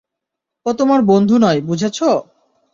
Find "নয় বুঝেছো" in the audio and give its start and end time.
1.37-2.09